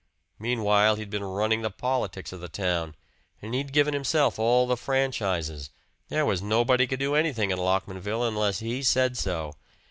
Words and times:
Meanwhile 0.39 0.95
he'd 0.95 1.11
been 1.11 1.23
running 1.23 1.61
the 1.61 1.69
politics 1.69 2.33
of 2.33 2.39
the 2.41 2.49
town, 2.49 2.95
and 3.39 3.53
he'd 3.53 3.71
given 3.71 3.93
himself 3.93 4.39
all 4.39 4.65
the 4.65 4.75
franchises 4.75 5.69
there 6.09 6.25
was 6.25 6.41
nobody 6.41 6.87
could 6.87 6.97
do 6.99 7.13
anything 7.13 7.51
in 7.51 7.59
Lockmanville 7.59 8.27
unless 8.27 8.61
he 8.61 8.81
said 8.81 9.15
so. 9.15 9.53